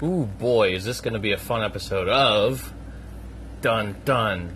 Ooh 0.00 0.26
boy, 0.26 0.74
is 0.74 0.84
this 0.84 1.00
going 1.00 1.14
to 1.14 1.18
be 1.18 1.32
a 1.32 1.38
fun 1.38 1.64
episode 1.64 2.08
of 2.08 2.72
Dun 3.60 3.96
Dun. 4.04 4.54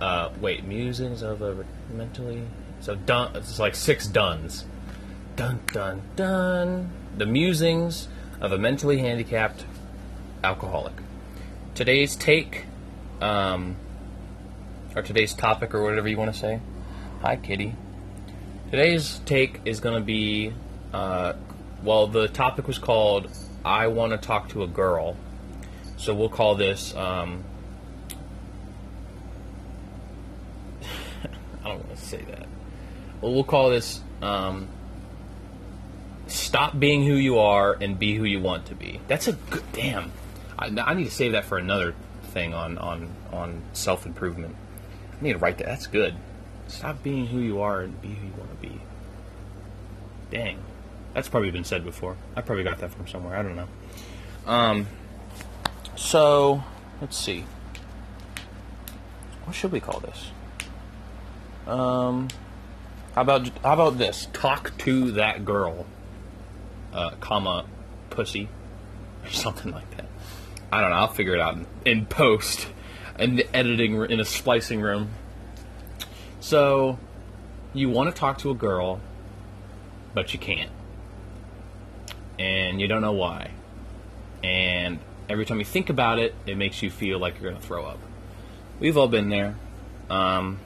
Uh, 0.00 0.30
wait, 0.40 0.64
musings 0.64 1.22
of 1.22 1.42
a 1.42 1.64
mentally. 1.92 2.44
So 2.80 2.94
dun. 2.94 3.34
It's 3.34 3.58
like 3.58 3.74
six 3.74 4.06
duns. 4.06 4.64
Dun 5.34 5.60
dun 5.72 6.02
dun. 6.14 6.92
The 7.16 7.26
musings 7.26 8.06
of 8.40 8.52
a 8.52 8.58
mentally 8.58 8.98
handicapped 8.98 9.64
alcoholic. 10.44 10.94
Today's 11.74 12.14
take, 12.14 12.66
um, 13.20 13.74
or 14.94 15.02
today's 15.02 15.34
topic, 15.34 15.74
or 15.74 15.82
whatever 15.82 16.06
you 16.06 16.16
want 16.16 16.32
to 16.32 16.38
say. 16.38 16.60
Hi, 17.22 17.34
Kitty. 17.34 17.74
Today's 18.70 19.20
take 19.26 19.60
is 19.64 19.80
going 19.80 19.96
to 19.96 20.04
be, 20.04 20.52
uh, 20.92 21.32
well, 21.82 22.06
the 22.06 22.28
topic 22.28 22.68
was 22.68 22.78
called 22.78 23.28
"I 23.64 23.86
want 23.88 24.12
to 24.12 24.18
talk 24.18 24.48
to 24.50 24.62
a 24.62 24.66
girl," 24.66 25.16
so 25.96 26.14
we'll 26.14 26.28
call 26.28 26.54
this. 26.54 26.94
Um, 26.94 27.44
I 31.64 31.68
don't 31.68 31.86
want 31.86 31.96
to 31.96 31.96
say 31.96 32.22
that. 32.22 32.46
Well, 33.20 33.32
we'll 33.32 33.44
call 33.44 33.70
this 33.70 34.00
um, 34.20 34.68
"Stop 36.26 36.78
being 36.78 37.06
who 37.06 37.14
you 37.14 37.38
are 37.38 37.76
and 37.80 37.98
be 37.98 38.14
who 38.14 38.24
you 38.24 38.40
want 38.40 38.66
to 38.66 38.74
be." 38.74 39.00
That's 39.08 39.28
a 39.28 39.32
good 39.32 39.64
damn. 39.72 40.12
I, 40.58 40.66
I 40.84 40.94
need 40.94 41.04
to 41.04 41.10
save 41.10 41.32
that 41.32 41.44
for 41.44 41.58
another 41.58 41.94
thing 42.32 42.54
on 42.54 42.78
on 42.78 43.08
on 43.32 43.62
self 43.72 44.06
improvement. 44.06 44.56
I 45.20 45.24
need 45.24 45.32
to 45.32 45.38
write 45.38 45.58
that. 45.58 45.66
That's 45.66 45.86
good. 45.86 46.14
Stop 46.68 47.02
being 47.02 47.26
who 47.26 47.38
you 47.38 47.60
are 47.60 47.82
and 47.82 48.00
be 48.00 48.08
who 48.08 48.26
you 48.26 48.32
want 48.38 48.50
to 48.50 48.68
be. 48.68 48.80
Dang. 50.30 50.58
That's 51.14 51.28
probably 51.28 51.50
been 51.50 51.64
said 51.64 51.84
before. 51.84 52.16
I 52.36 52.40
probably 52.40 52.64
got 52.64 52.78
that 52.78 52.92
from 52.92 53.06
somewhere. 53.06 53.36
I 53.36 53.42
don't 53.42 53.56
know. 53.56 53.68
Um, 54.46 54.86
so, 55.96 56.64
let's 57.00 57.16
see. 57.16 57.44
What 59.44 59.54
should 59.54 59.72
we 59.72 59.80
call 59.80 60.00
this? 60.00 60.30
Um, 61.66 62.28
how 63.14 63.22
about 63.22 63.48
how 63.62 63.74
about 63.74 63.98
this? 63.98 64.28
Talk 64.32 64.76
to 64.78 65.12
that 65.12 65.44
girl, 65.44 65.86
uh, 66.92 67.10
comma, 67.20 67.66
pussy, 68.10 68.48
or 69.22 69.30
something 69.30 69.72
like 69.72 69.90
that. 69.96 70.06
I 70.72 70.80
don't 70.80 70.90
know. 70.90 70.96
I'll 70.96 71.08
figure 71.08 71.34
it 71.34 71.40
out 71.40 71.56
in, 71.56 71.66
in 71.84 72.06
post, 72.06 72.68
in 73.18 73.36
the 73.36 73.54
editing 73.54 74.02
in 74.10 74.18
a 74.18 74.24
splicing 74.24 74.80
room. 74.80 75.10
So, 76.40 76.98
you 77.74 77.90
want 77.90 78.12
to 78.12 78.18
talk 78.18 78.38
to 78.38 78.50
a 78.50 78.54
girl, 78.54 79.00
but 80.14 80.32
you 80.32 80.38
can't. 80.40 80.70
And 82.42 82.80
you 82.80 82.88
don't 82.88 83.02
know 83.02 83.12
why. 83.12 83.50
And 84.42 84.98
every 85.28 85.46
time 85.46 85.58
you 85.58 85.64
think 85.64 85.90
about 85.90 86.18
it, 86.18 86.34
it 86.46 86.56
makes 86.56 86.82
you 86.82 86.90
feel 86.90 87.18
like 87.18 87.40
you're 87.40 87.50
going 87.50 87.60
to 87.60 87.66
throw 87.66 87.84
up. 87.84 87.98
We've 88.80 88.96
all 88.96 89.06
been 89.06 89.28
there. 89.28 89.54
Um, 90.10 90.58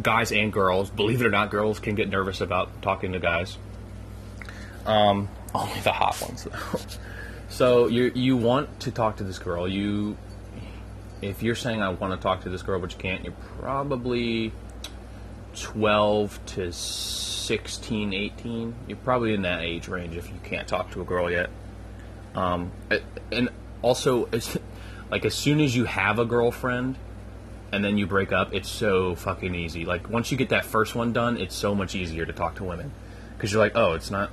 guys 0.00 0.30
and 0.30 0.52
girls, 0.52 0.90
believe 0.90 1.20
it 1.20 1.26
or 1.26 1.30
not, 1.30 1.50
girls 1.50 1.80
can 1.80 1.96
get 1.96 2.08
nervous 2.08 2.40
about 2.40 2.82
talking 2.82 3.12
to 3.12 3.18
guys. 3.18 3.58
Um, 4.86 5.28
only 5.54 5.80
the 5.80 5.92
hot 5.92 6.20
ones, 6.22 6.44
though. 6.44 6.78
so 7.48 7.88
you 7.88 8.12
you 8.14 8.36
want 8.36 8.80
to 8.80 8.90
talk 8.90 9.16
to 9.16 9.24
this 9.24 9.38
girl. 9.38 9.66
You 9.66 10.16
if 11.20 11.42
you're 11.42 11.54
saying 11.54 11.82
I 11.82 11.88
want 11.90 12.12
to 12.14 12.22
talk 12.22 12.42
to 12.42 12.48
this 12.48 12.62
girl, 12.62 12.80
but 12.80 12.92
you 12.92 12.98
can't, 12.98 13.24
you're 13.24 13.34
probably 13.60 14.52
12 15.56 16.38
to 16.46 16.72
16, 17.48 18.12
18. 18.12 18.74
You're 18.86 18.98
probably 18.98 19.34
in 19.34 19.42
that 19.42 19.62
age 19.62 19.88
range 19.88 20.16
if 20.16 20.28
you 20.28 20.38
can't 20.44 20.68
talk 20.68 20.90
to 20.92 21.00
a 21.00 21.04
girl 21.04 21.30
yet. 21.30 21.50
Um, 22.34 22.70
and 23.32 23.48
also, 23.82 24.28
like 25.10 25.24
as 25.24 25.34
soon 25.34 25.60
as 25.60 25.74
you 25.74 25.84
have 25.84 26.18
a 26.18 26.24
girlfriend 26.24 26.96
and 27.72 27.84
then 27.84 27.98
you 27.98 28.06
break 28.06 28.32
up, 28.32 28.54
it's 28.54 28.68
so 28.68 29.14
fucking 29.14 29.54
easy. 29.54 29.84
Like 29.84 30.08
once 30.08 30.30
you 30.30 30.36
get 30.36 30.50
that 30.50 30.64
first 30.64 30.94
one 30.94 31.12
done, 31.12 31.36
it's 31.36 31.56
so 31.56 31.74
much 31.74 31.94
easier 31.94 32.24
to 32.24 32.32
talk 32.32 32.56
to 32.56 32.64
women 32.64 32.92
because 33.36 33.52
you're 33.52 33.62
like, 33.62 33.76
oh, 33.76 33.94
it's 33.94 34.10
not. 34.10 34.30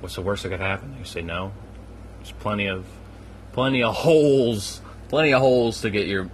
What's 0.00 0.14
the 0.14 0.22
worst 0.22 0.42
that 0.42 0.50
could 0.50 0.60
happen? 0.60 0.96
You 0.98 1.04
say 1.04 1.22
no. 1.22 1.52
There's 2.18 2.32
plenty 2.32 2.66
of, 2.66 2.86
plenty 3.52 3.82
of 3.82 3.94
holes 3.94 4.80
plenty 5.10 5.34
of 5.34 5.40
holes 5.40 5.80
to 5.80 5.90
get 5.90 6.06
your 6.06 6.30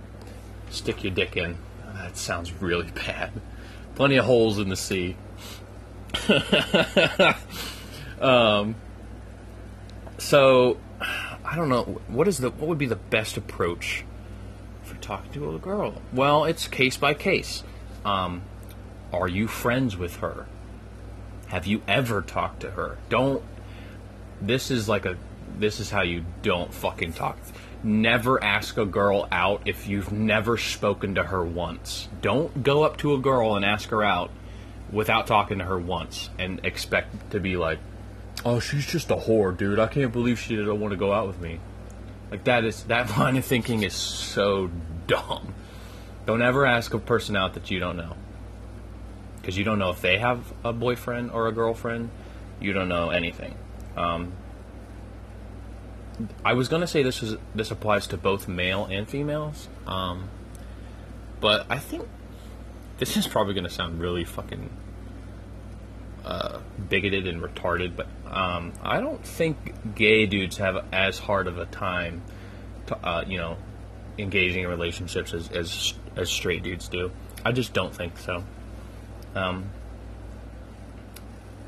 stick 0.71 1.03
your 1.03 1.13
dick 1.13 1.37
in. 1.37 1.57
That 1.95 2.17
sounds 2.17 2.53
really 2.61 2.91
bad. 2.95 3.33
Plenty 3.95 4.17
of 4.17 4.27
holes 4.27 4.59
in 4.59 4.69
the 4.69 4.77
sea. 4.77 5.17
um, 8.21 8.77
so 10.19 10.79
I 11.01 11.57
don't 11.57 11.69
know 11.69 12.01
what 12.09 12.29
is 12.29 12.39
the 12.39 12.51
what 12.51 12.69
would 12.69 12.79
be 12.79 12.87
the 12.87 12.97
best 12.97 13.37
approach 13.37 14.05
for 14.83 14.97
talking 14.97 15.33
to 15.33 15.55
a 15.55 15.59
girl. 15.59 16.01
Well, 16.13 16.45
it's 16.45 16.69
case 16.69 16.97
by 16.97 17.15
case. 17.15 17.63
Um, 18.05 18.43
are 19.13 19.29
you 19.29 19.49
friends 19.49 19.97
with 19.97 20.17
her? 20.17 20.47
Have 21.49 21.67
you 21.67 21.83
ever 21.87 22.23
talked 22.23 22.61
to 22.61 22.73
her? 22.73 22.99
Don't. 23.09 23.43
This 24.41 24.71
is 24.71 24.89
like 24.89 25.07
a. 25.07 25.17
This 25.59 25.81
is 25.81 25.91
how 25.91 26.03
you 26.03 26.25
don't 26.43 26.73
fucking 26.73 27.15
talk 27.15 27.39
never 27.83 28.43
ask 28.43 28.77
a 28.77 28.85
girl 28.85 29.29
out 29.31 29.63
if 29.65 29.87
you've 29.87 30.13
never 30.13 30.59
spoken 30.59 31.15
to 31.15 31.23
her 31.23 31.45
once. 31.45 32.09
Don't 32.21 32.63
go 32.63 32.83
up 32.83 32.99
to 32.99 33.15
a 33.15 33.19
girl 33.19 33.57
and 33.57 33.65
ask 33.65 33.89
her 33.91 34.03
out 34.03 34.31
without 34.93 35.27
talking 35.27 35.59
to 35.59 35.65
her 35.65 35.79
once 35.79 36.31
and 36.39 36.61
expect 36.65 37.31
to 37.33 37.41
be 37.41 37.57
like, 37.57 37.79
"Oh, 38.45 38.61
she's 38.61 38.87
just 38.87 39.11
a 39.11 39.17
whore, 39.17 39.57
dude. 39.57 39.79
I 39.79 39.87
can't 39.87 40.13
believe 40.13 40.39
she 40.39 40.57
didn't 40.57 40.81
want 40.81 40.93
to 40.93 40.97
go 40.97 41.13
out 41.13 41.27
with 41.27 41.41
me." 41.41 41.61
Like 42.31 42.45
that 42.45 42.65
is 42.65 42.85
that 42.85 43.11
line 43.19 43.37
of 43.37 43.45
thinking 43.45 43.83
is 43.83 43.95
so 43.95 44.71
dumb. 45.07 45.55
Don't 46.27 46.43
ever 46.43 46.67
ask 46.67 46.93
a 46.93 46.99
person 46.99 47.37
out 47.37 47.55
that 47.55 47.71
you 47.71 47.79
don't 47.79 47.97
know. 47.97 48.17
Because 49.37 49.57
you 49.57 49.65
don't 49.65 49.79
know 49.79 49.91
if 49.91 50.01
they 50.01 50.19
have 50.19 50.53
a 50.65 50.73
boyfriend 50.73 51.31
or 51.31 51.47
a 51.47 51.53
girlfriend. 51.53 52.11
You 52.61 52.73
don't 52.73 52.89
know 52.89 53.11
anything. 53.11 53.55
Um, 53.97 54.33
I 56.45 56.55
was 56.55 56.69
gonna 56.69 56.87
say 56.87 57.03
this 57.03 57.23
is 57.23 57.37
this 57.55 57.71
applies 57.71 58.07
to 58.09 58.17
both 58.17 58.49
male 58.49 58.87
and 58.87 59.09
females, 59.09 59.69
um, 59.87 60.29
but 61.41 61.67
I 61.69 61.79
think 61.79 62.09
this 62.99 63.17
is 63.17 63.27
probably 63.27 63.55
gonna 63.55 63.71
sound 63.71 64.01
really 64.01 64.25
fucking 64.25 64.71
uh, 66.25 66.61
bigoted 66.89 67.27
and 67.27 67.41
retarded. 67.41 67.97
But 67.97 68.09
um, 68.31 68.73
I 68.83 69.01
don't 69.01 69.25
think 69.25 69.95
gay 69.95 70.27
dudes 70.27 70.59
have 70.59 70.85
as 70.93 71.19
hard 71.19 71.47
of 71.47 71.59
a 71.59 71.67
time, 71.67 72.23
to, 72.87 72.97
uh, 73.07 73.25
you 73.27 73.39
know, 73.39 73.57
engaging 74.19 74.65
in 74.65 74.71
relationships 74.71 75.35
as, 75.35 75.51
as 75.51 75.95
as 76.17 76.31
straight 76.31 76.63
dudes 76.63 76.89
do. 76.89 77.11
I 77.45 77.53
just 77.53 77.73
don't 77.73 77.95
think 77.95 78.19
so. 78.19 78.45
Um, 79.35 79.71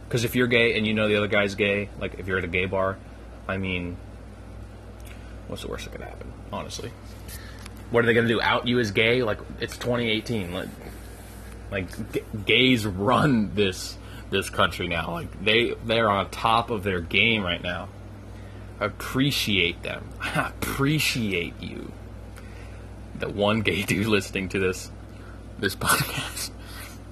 because 0.06 0.24
if 0.24 0.34
you're 0.34 0.46
gay 0.46 0.76
and 0.76 0.86
you 0.86 0.94
know 0.94 1.06
the 1.06 1.16
other 1.16 1.28
guy's 1.28 1.54
gay, 1.54 1.90
like 2.00 2.18
if 2.18 2.26
you're 2.26 2.38
at 2.38 2.44
a 2.44 2.48
gay 2.48 2.64
bar, 2.64 2.96
I 3.46 3.58
mean, 3.58 3.98
What's 5.48 5.62
the 5.62 5.68
worst 5.68 5.86
that 5.86 5.92
could 5.92 6.02
happen? 6.02 6.30
Honestly, 6.52 6.92
what 7.90 8.04
are 8.04 8.06
they 8.06 8.14
gonna 8.14 8.28
do? 8.28 8.40
Out 8.40 8.68
you 8.68 8.78
as 8.78 8.90
gay? 8.90 9.22
Like 9.22 9.38
it's 9.60 9.76
2018. 9.78 10.52
Like, 10.52 10.68
like 11.70 12.12
g- 12.12 12.22
gays 12.46 12.86
run 12.86 13.54
this 13.54 13.96
this 14.30 14.50
country 14.50 14.88
now. 14.88 15.12
Like 15.12 15.44
they 15.44 15.74
they're 15.84 16.10
on 16.10 16.30
top 16.30 16.70
of 16.70 16.82
their 16.82 17.00
game 17.00 17.42
right 17.42 17.62
now. 17.62 17.88
Appreciate 18.80 19.82
them. 19.82 20.08
I 20.20 20.48
appreciate 20.60 21.60
you. 21.60 21.92
The 23.18 23.28
one 23.28 23.62
gay 23.62 23.82
dude 23.82 24.06
listening 24.06 24.48
to 24.50 24.58
this 24.58 24.90
this 25.58 25.74
podcast, 25.74 26.50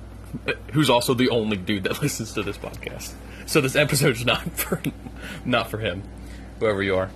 who's 0.73 0.89
also 0.89 1.15
the 1.15 1.31
only 1.31 1.57
dude 1.57 1.85
that 1.85 2.01
listens 2.03 2.33
to 2.35 2.43
this 2.43 2.59
podcast. 2.59 3.13
So 3.47 3.61
this 3.61 3.77
episode's 3.77 4.25
not 4.25 4.43
for 4.53 4.81
not 5.45 5.71
for 5.71 5.79
him, 5.79 6.03
whoever 6.61 6.83
you 6.83 6.97
are. 6.97 7.11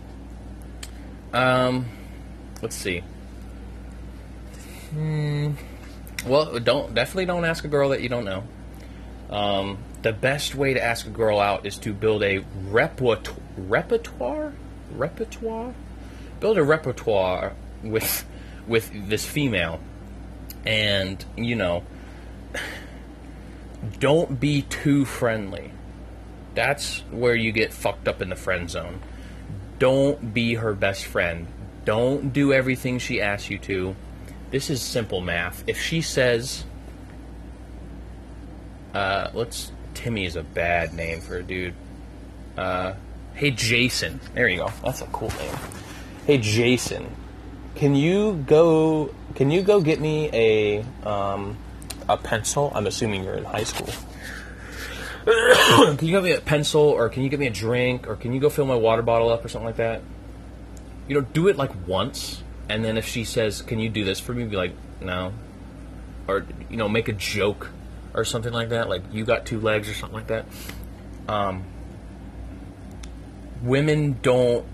Um, 1.32 1.86
let's 2.62 2.74
see. 2.74 3.02
Hmm. 4.90 5.52
Well, 6.26 6.58
don't 6.60 6.94
definitely 6.94 7.26
don't 7.26 7.44
ask 7.44 7.64
a 7.64 7.68
girl 7.68 7.90
that 7.90 8.02
you 8.02 8.08
don't 8.08 8.24
know. 8.24 8.44
Um, 9.30 9.78
the 10.02 10.12
best 10.12 10.54
way 10.54 10.74
to 10.74 10.82
ask 10.82 11.06
a 11.06 11.10
girl 11.10 11.38
out 11.38 11.66
is 11.66 11.76
to 11.78 11.92
build 11.92 12.22
a 12.22 12.44
repertoire, 12.68 13.38
repertoire, 13.56 14.52
repertoire, 14.94 15.74
build 16.40 16.58
a 16.58 16.64
repertoire 16.64 17.54
with 17.82 18.24
with 18.66 18.90
this 19.08 19.24
female, 19.24 19.80
and 20.66 21.24
you 21.36 21.54
know, 21.54 21.84
don't 23.98 24.38
be 24.40 24.62
too 24.62 25.04
friendly. 25.04 25.72
That's 26.54 27.00
where 27.10 27.34
you 27.34 27.52
get 27.52 27.72
fucked 27.72 28.08
up 28.08 28.20
in 28.20 28.28
the 28.28 28.36
friend 28.36 28.68
zone 28.68 29.00
don't 29.80 30.34
be 30.34 30.54
her 30.54 30.74
best 30.74 31.06
friend. 31.06 31.48
Don't 31.84 32.32
do 32.32 32.52
everything 32.52 33.00
she 33.00 33.20
asks 33.20 33.50
you 33.50 33.58
to. 33.60 33.96
This 34.50 34.70
is 34.70 34.82
simple 34.82 35.20
math. 35.20 35.64
If 35.66 35.80
she 35.80 36.02
says, 36.02 36.64
uh, 38.94 39.30
let's, 39.34 39.70
Timmy 39.94 40.26
is 40.26 40.36
a 40.36 40.42
bad 40.42 40.92
name 40.92 41.20
for 41.20 41.36
a 41.36 41.42
dude. 41.42 41.74
Uh, 42.56 42.94
Hey, 43.40 43.52
Jason. 43.52 44.20
There 44.34 44.48
you 44.48 44.58
go. 44.58 44.70
That's 44.84 45.00
a 45.00 45.06
cool 45.06 45.30
name. 45.30 45.54
Hey, 46.26 46.36
Jason. 46.36 47.10
Can 47.74 47.94
you 47.94 48.34
go? 48.46 49.14
Can 49.34 49.50
you 49.50 49.62
go 49.62 49.80
get 49.80 49.98
me 49.98 50.28
a 50.30 51.08
um, 51.08 51.56
a 52.06 52.18
pencil? 52.18 52.70
I'm 52.74 52.86
assuming 52.86 53.24
you're 53.24 53.36
in 53.36 53.44
high 53.44 53.62
school. 53.62 53.88
can 55.24 56.06
you 56.06 56.12
get 56.12 56.22
me 56.22 56.32
a 56.32 56.40
pencil, 56.42 56.82
or 56.82 57.08
can 57.08 57.22
you 57.22 57.30
get 57.30 57.40
me 57.40 57.46
a 57.46 57.50
drink, 57.50 58.06
or 58.06 58.16
can 58.16 58.34
you 58.34 58.40
go 58.40 58.50
fill 58.50 58.66
my 58.66 58.74
water 58.74 59.00
bottle 59.00 59.30
up, 59.30 59.42
or 59.42 59.48
something 59.48 59.64
like 59.66 59.76
that? 59.76 60.02
You 61.08 61.14
know, 61.14 61.22
do 61.22 61.48
it 61.48 61.56
like 61.56 61.70
once, 61.88 62.42
and 62.70 62.84
then 62.84 62.96
if 62.96 63.06
she 63.06 63.24
says, 63.24 63.62
"Can 63.62 63.80
you 63.80 63.88
do 63.88 64.04
this 64.04 64.20
for 64.20 64.32
me?" 64.32 64.44
Be 64.44 64.56
like, 64.56 64.72
"No," 65.00 65.34
or 66.28 66.46
you 66.70 66.76
know, 66.76 66.88
make 66.88 67.08
a 67.08 67.12
joke 67.12 67.70
or 68.14 68.24
something 68.24 68.52
like 68.52 68.68
that, 68.68 68.88
like 68.88 69.02
you 69.12 69.24
got 69.24 69.44
two 69.44 69.60
legs 69.60 69.88
or 69.88 69.94
something 69.94 70.16
like 70.16 70.28
that. 70.28 70.46
Um, 71.28 71.64
women 73.60 74.20
don't. 74.22 74.64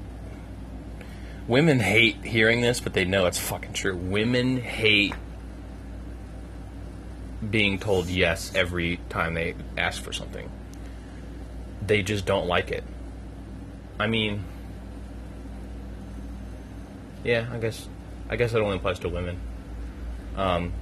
Women 1.48 1.80
hate 1.80 2.24
hearing 2.24 2.60
this, 2.60 2.80
but 2.80 2.92
they 2.92 3.04
know 3.04 3.24
it's 3.26 3.38
fucking 3.38 3.72
true. 3.72 3.96
Women 3.96 4.60
hate 4.60 5.14
being 7.48 7.78
told 7.78 8.08
yes 8.08 8.52
every 8.54 8.98
time 9.08 9.34
they 9.34 9.54
ask 9.78 10.02
for 10.02 10.12
something. 10.12 10.50
They 11.86 12.02
just 12.02 12.26
don't 12.26 12.46
like 12.46 12.70
it. 12.72 12.84
I 13.98 14.06
mean, 14.06 14.42
yeah, 17.26 17.46
I 17.52 17.58
guess, 17.58 17.88
I 18.28 18.36
guess 18.36 18.54
it 18.54 18.60
only 18.60 18.76
applies 18.76 18.98
to 19.00 19.08
women. 19.08 19.38
Um, 20.36 20.72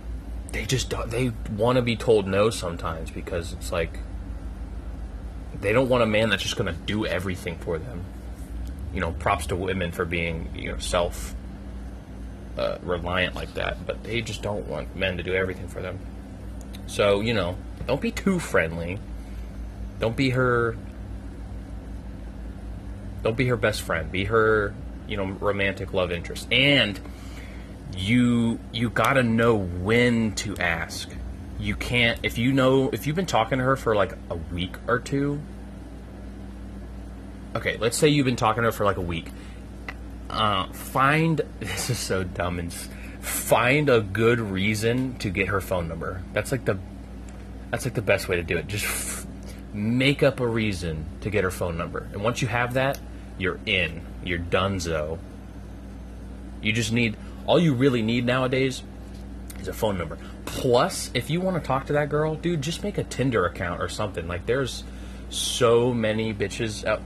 they 0.52 0.64
just 0.66 0.90
don't, 0.90 1.10
they 1.10 1.32
want 1.56 1.76
to 1.76 1.82
be 1.82 1.96
told 1.96 2.26
no 2.26 2.50
sometimes 2.50 3.10
because 3.10 3.52
it's 3.52 3.72
like 3.72 3.98
they 5.60 5.72
don't 5.72 5.88
want 5.88 6.02
a 6.02 6.06
man 6.06 6.28
that's 6.28 6.42
just 6.42 6.56
going 6.56 6.72
to 6.72 6.80
do 6.80 7.06
everything 7.06 7.58
for 7.58 7.78
them. 7.78 8.04
You 8.92 9.00
know, 9.00 9.12
props 9.12 9.46
to 9.46 9.56
women 9.56 9.90
for 9.90 10.04
being 10.04 10.50
you 10.54 10.70
know 10.70 10.78
self 10.78 11.34
uh, 12.56 12.78
reliant 12.82 13.34
like 13.34 13.54
that, 13.54 13.86
but 13.86 14.04
they 14.04 14.20
just 14.20 14.42
don't 14.42 14.66
want 14.66 14.94
men 14.94 15.16
to 15.16 15.22
do 15.22 15.34
everything 15.34 15.66
for 15.66 15.80
them. 15.80 15.98
So, 16.86 17.20
you 17.20 17.34
know, 17.34 17.56
don't 17.86 18.00
be 18.00 18.12
too 18.12 18.38
friendly. 18.38 18.98
Don't 19.98 20.16
be 20.16 20.30
her 20.30 20.76
don't 23.24 23.36
be 23.36 23.46
her 23.46 23.56
best 23.56 23.80
friend. 23.80 24.12
Be 24.12 24.26
her, 24.26 24.74
you 25.08 25.16
know, 25.16 25.26
romantic 25.26 25.92
love 25.92 26.12
interest. 26.12 26.46
And 26.52 26.98
you 27.96 28.58
you 28.72 28.90
got 28.90 29.14
to 29.14 29.22
know 29.22 29.56
when 29.56 30.34
to 30.36 30.56
ask. 30.56 31.10
You 31.58 31.76
can't 31.76 32.18
if 32.22 32.38
you 32.38 32.52
know 32.52 32.90
if 32.90 33.06
you've 33.06 33.16
been 33.16 33.26
talking 33.26 33.58
to 33.58 33.64
her 33.64 33.76
for 33.76 33.94
like 33.94 34.12
a 34.30 34.36
week 34.52 34.76
or 34.86 34.98
two. 34.98 35.40
Okay, 37.54 37.76
let's 37.76 37.96
say 37.96 38.08
you've 38.08 38.26
been 38.26 38.36
talking 38.36 38.62
to 38.62 38.68
her 38.68 38.72
for 38.72 38.84
like 38.84 38.96
a 38.96 39.02
week. 39.02 39.30
Uh, 40.28 40.66
find 40.72 41.40
this 41.60 41.90
is 41.90 41.98
so 41.98 42.24
dumb 42.24 42.58
and 42.58 42.72
find 42.72 43.88
a 43.88 44.00
good 44.00 44.40
reason 44.40 45.16
to 45.18 45.30
get 45.30 45.48
her 45.48 45.60
phone 45.60 45.88
number. 45.88 46.22
That's 46.32 46.52
like 46.52 46.64
the 46.64 46.78
that's 47.70 47.84
like 47.84 47.94
the 47.94 48.02
best 48.02 48.28
way 48.28 48.36
to 48.36 48.42
do 48.42 48.56
it. 48.56 48.66
Just 48.66 48.84
f- 48.84 49.26
make 49.72 50.22
up 50.22 50.40
a 50.40 50.46
reason 50.46 51.06
to 51.20 51.30
get 51.30 51.44
her 51.44 51.50
phone 51.50 51.76
number. 51.76 52.08
And 52.12 52.22
once 52.22 52.42
you 52.42 52.48
have 52.48 52.74
that, 52.74 52.98
you're 53.38 53.60
in. 53.66 54.02
You're 54.24 54.38
donezo. 54.38 55.18
You 56.62 56.72
just 56.72 56.92
need 56.92 57.16
all 57.46 57.58
you 57.58 57.74
really 57.74 58.02
need 58.02 58.24
nowadays 58.24 58.82
is 59.60 59.68
a 59.68 59.72
phone 59.72 59.98
number. 59.98 60.18
Plus, 60.46 61.10
if 61.14 61.30
you 61.30 61.40
want 61.40 61.60
to 61.60 61.66
talk 61.66 61.86
to 61.86 61.92
that 61.94 62.08
girl, 62.08 62.34
dude, 62.34 62.62
just 62.62 62.82
make 62.82 62.96
a 62.96 63.04
Tinder 63.04 63.44
account 63.44 63.82
or 63.82 63.88
something. 63.88 64.26
Like 64.26 64.46
there's 64.46 64.84
so 65.30 65.92
many 65.92 66.32
bitches 66.32 66.84
out 66.84 67.02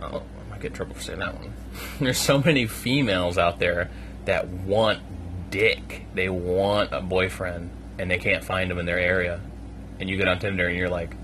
oh, 0.00 0.22
I 0.46 0.50
might 0.50 0.60
get 0.60 0.74
trouble 0.74 0.94
for 0.94 1.02
saying 1.02 1.20
that 1.20 1.34
one. 1.34 1.52
There's 2.00 2.18
so 2.18 2.38
many 2.38 2.66
females 2.66 3.38
out 3.38 3.58
there 3.58 3.90
that 4.24 4.48
want 4.48 5.00
dick. 5.50 6.06
They 6.14 6.28
want 6.28 6.92
a 6.92 7.00
boyfriend 7.00 7.70
and 7.98 8.10
they 8.10 8.18
can't 8.18 8.44
find 8.44 8.70
him 8.70 8.78
in 8.78 8.86
their 8.86 8.98
area. 8.98 9.40
And 10.00 10.08
you 10.08 10.16
get 10.16 10.28
on 10.28 10.38
Tinder 10.38 10.66
and 10.66 10.76
you're 10.76 10.88
like, 10.88 11.14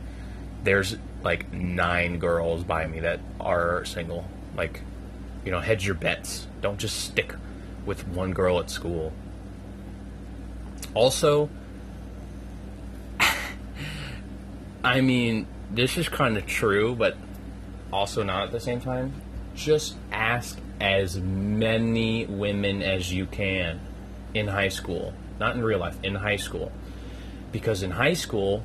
there's 0.63 0.97
like 1.23 1.53
nine 1.53 2.19
girls 2.19 2.65
by 2.65 2.87
me 2.87 3.01
that 3.01 3.21
are 3.41 3.85
single. 3.85 4.25
Like, 4.57 4.81
you 5.45 5.51
know, 5.51 5.61
hedge 5.61 5.87
your 5.87 5.95
bets. 5.95 6.47
Don't 6.61 6.79
just 6.79 7.01
stick 7.01 7.35
with 7.85 8.07
one 8.09 8.33
girl 8.33 8.59
at 8.59 8.71
school. 8.71 9.13
Also, 10.95 11.49
I 14.85 15.01
mean, 15.01 15.47
this 15.71 15.97
is 15.97 16.09
kind 16.09 16.37
of 16.37 16.47
true, 16.47 16.95
but 16.95 17.17
also 17.93 18.23
not 18.23 18.45
at 18.45 18.53
the 18.53 18.61
same 18.61 18.81
time. 18.81 19.13
Just 19.55 19.97
ask 20.13 20.59
as 20.81 21.19
many 21.19 22.25
women 22.27 22.83
as 22.83 23.13
you 23.13 23.27
can 23.27 23.81
in 24.33 24.49
high 24.49 24.69
school, 24.69 25.13
not 25.39 25.55
in 25.55 25.63
real 25.63 25.79
life, 25.79 25.97
in 26.03 26.15
high 26.15 26.37
school. 26.37 26.73
Because 27.53 27.83
in 27.83 27.91
high 27.91 28.15
school, 28.15 28.63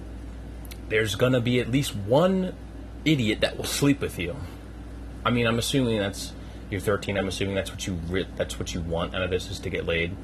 there's 0.89 1.15
to 1.15 1.41
be 1.41 1.59
at 1.59 1.69
least 1.69 1.95
one 1.95 2.53
idiot 3.03 3.41
that 3.41 3.57
will 3.57 3.65
sleep 3.65 4.01
with 4.01 4.19
you. 4.19 4.35
I 5.25 5.31
mean, 5.31 5.47
I'm 5.47 5.59
assuming 5.59 5.99
that's 5.99 6.33
you're 6.69 6.81
13. 6.81 7.17
I'm 7.17 7.27
assuming 7.27 7.55
that's 7.55 7.71
what 7.71 7.85
you 7.85 7.93
re- 8.09 8.27
that's 8.35 8.59
what 8.59 8.73
you 8.73 8.81
want 8.81 9.15
out 9.15 9.21
of 9.21 9.29
this 9.29 9.49
is 9.49 9.59
to 9.59 9.69
get 9.69 9.85
laid. 9.85 10.15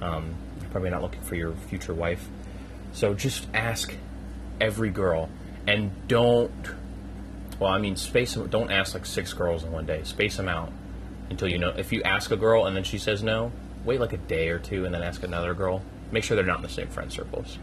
Um, 0.00 0.34
you're 0.60 0.70
probably 0.70 0.90
not 0.90 1.02
looking 1.02 1.22
for 1.22 1.34
your 1.34 1.52
future 1.52 1.94
wife. 1.94 2.28
So 2.92 3.14
just 3.14 3.46
ask 3.54 3.94
every 4.60 4.90
girl 4.90 5.28
and 5.66 5.90
don't 6.08 6.52
well, 7.58 7.70
I 7.70 7.78
mean, 7.78 7.94
space 7.94 8.34
them. 8.34 8.48
Don't 8.48 8.72
ask 8.72 8.94
like 8.94 9.06
six 9.06 9.32
girls 9.32 9.62
in 9.62 9.70
one 9.70 9.86
day. 9.86 10.02
Space 10.02 10.36
them 10.36 10.48
out 10.48 10.72
until 11.30 11.46
you 11.46 11.58
know. 11.58 11.68
If 11.68 11.92
you 11.92 12.02
ask 12.02 12.32
a 12.32 12.36
girl 12.36 12.66
and 12.66 12.74
then 12.74 12.82
she 12.82 12.98
says 12.98 13.22
no, 13.22 13.52
wait 13.84 14.00
like 14.00 14.12
a 14.12 14.16
day 14.16 14.48
or 14.48 14.58
two 14.58 14.84
and 14.84 14.92
then 14.92 15.02
ask 15.02 15.22
another 15.22 15.54
girl. 15.54 15.82
Make 16.10 16.24
sure 16.24 16.34
they're 16.34 16.44
not 16.44 16.56
in 16.56 16.62
the 16.62 16.68
same 16.68 16.88
friend 16.88 17.12
circles. 17.12 17.58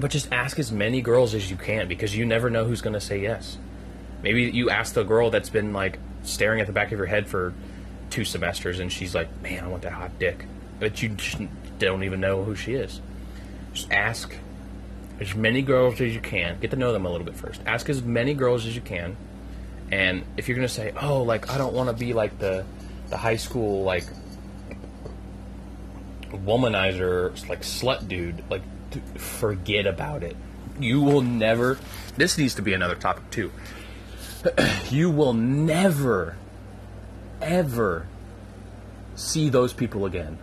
But 0.00 0.10
just 0.10 0.32
ask 0.32 0.58
as 0.58 0.72
many 0.72 1.00
girls 1.00 1.34
as 1.34 1.50
you 1.50 1.56
can 1.56 1.86
because 1.86 2.16
you 2.16 2.26
never 2.26 2.50
know 2.50 2.64
who's 2.64 2.80
going 2.80 2.94
to 2.94 3.00
say 3.00 3.20
yes. 3.20 3.58
Maybe 4.22 4.44
you 4.44 4.70
ask 4.70 4.94
the 4.94 5.04
girl 5.04 5.30
that's 5.30 5.50
been 5.50 5.72
like 5.72 5.98
staring 6.22 6.60
at 6.60 6.66
the 6.66 6.72
back 6.72 6.90
of 6.92 6.98
your 6.98 7.06
head 7.06 7.28
for 7.28 7.54
two 8.10 8.24
semesters 8.24 8.80
and 8.80 8.90
she's 8.90 9.14
like, 9.14 9.28
"Man, 9.42 9.64
I 9.64 9.68
want 9.68 9.82
that 9.82 9.92
hot 9.92 10.18
dick," 10.18 10.46
but 10.80 11.02
you 11.02 11.10
just 11.10 11.38
don't 11.78 12.04
even 12.04 12.20
know 12.20 12.42
who 12.42 12.54
she 12.54 12.74
is. 12.74 13.00
Just 13.72 13.92
ask 13.92 14.34
as 15.20 15.34
many 15.34 15.62
girls 15.62 16.00
as 16.00 16.14
you 16.14 16.20
can. 16.20 16.58
Get 16.60 16.70
to 16.70 16.76
know 16.76 16.92
them 16.92 17.06
a 17.06 17.10
little 17.10 17.26
bit 17.26 17.36
first. 17.36 17.60
Ask 17.66 17.88
as 17.88 18.02
many 18.02 18.34
girls 18.34 18.66
as 18.66 18.74
you 18.74 18.80
can. 18.80 19.16
And 19.92 20.24
if 20.36 20.48
you're 20.48 20.56
gonna 20.56 20.68
say, 20.68 20.92
"Oh, 21.00 21.22
like 21.22 21.50
I 21.50 21.58
don't 21.58 21.74
want 21.74 21.90
to 21.90 21.94
be 21.94 22.14
like 22.14 22.38
the 22.38 22.64
the 23.10 23.16
high 23.16 23.36
school 23.36 23.84
like 23.84 24.06
womanizer, 26.32 27.48
like 27.48 27.62
slut 27.62 28.08
dude," 28.08 28.42
like 28.50 28.62
forget 29.16 29.86
about 29.86 30.22
it. 30.22 30.36
You 30.78 31.00
will 31.00 31.22
never. 31.22 31.78
This 32.16 32.38
needs 32.38 32.54
to 32.56 32.62
be 32.62 32.72
another 32.72 32.96
topic 32.96 33.30
too. 33.30 33.52
you 34.90 35.10
will 35.10 35.32
never, 35.32 36.36
ever 37.40 38.06
see 39.14 39.48
those 39.48 39.72
people 39.72 40.06
again. 40.06 40.38